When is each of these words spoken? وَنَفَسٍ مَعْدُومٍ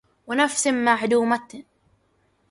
وَنَفَسٍ 0.27 0.67
مَعْدُومٍ 0.67 1.39